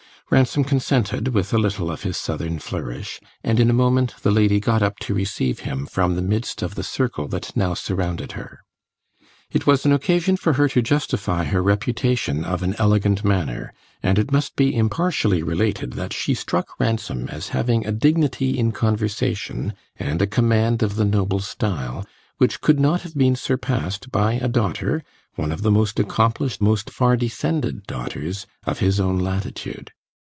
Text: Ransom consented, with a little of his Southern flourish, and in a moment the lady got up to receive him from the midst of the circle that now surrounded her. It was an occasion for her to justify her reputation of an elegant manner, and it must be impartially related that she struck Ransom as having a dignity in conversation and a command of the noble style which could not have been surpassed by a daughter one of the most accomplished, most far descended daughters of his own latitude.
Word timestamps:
Ransom 0.33 0.63
consented, 0.63 1.27
with 1.33 1.53
a 1.53 1.57
little 1.57 1.91
of 1.91 2.03
his 2.03 2.15
Southern 2.15 2.57
flourish, 2.59 3.19
and 3.43 3.59
in 3.59 3.69
a 3.69 3.73
moment 3.73 4.15
the 4.21 4.31
lady 4.31 4.61
got 4.61 4.81
up 4.81 4.97
to 4.99 5.13
receive 5.13 5.59
him 5.67 5.85
from 5.85 6.15
the 6.15 6.21
midst 6.21 6.61
of 6.61 6.75
the 6.75 6.83
circle 6.85 7.27
that 7.27 7.51
now 7.53 7.73
surrounded 7.73 8.31
her. 8.31 8.63
It 9.51 9.67
was 9.67 9.85
an 9.85 9.91
occasion 9.91 10.37
for 10.37 10.53
her 10.53 10.69
to 10.69 10.81
justify 10.81 11.43
her 11.43 11.61
reputation 11.61 12.45
of 12.45 12.63
an 12.63 12.75
elegant 12.77 13.25
manner, 13.25 13.73
and 14.01 14.17
it 14.17 14.31
must 14.31 14.55
be 14.55 14.73
impartially 14.73 15.43
related 15.43 15.91
that 15.99 16.13
she 16.13 16.33
struck 16.33 16.79
Ransom 16.79 17.27
as 17.27 17.49
having 17.49 17.85
a 17.85 17.91
dignity 17.91 18.57
in 18.57 18.71
conversation 18.71 19.73
and 19.97 20.21
a 20.21 20.27
command 20.27 20.81
of 20.81 20.95
the 20.95 21.03
noble 21.03 21.41
style 21.41 22.05
which 22.37 22.61
could 22.61 22.79
not 22.79 23.01
have 23.01 23.15
been 23.17 23.35
surpassed 23.35 24.09
by 24.13 24.35
a 24.35 24.47
daughter 24.47 25.03
one 25.35 25.51
of 25.51 25.61
the 25.61 25.71
most 25.71 25.99
accomplished, 25.99 26.61
most 26.61 26.89
far 26.89 27.17
descended 27.17 27.83
daughters 27.85 28.47
of 28.65 28.79
his 28.79 28.97
own 28.97 29.19
latitude. 29.19 29.91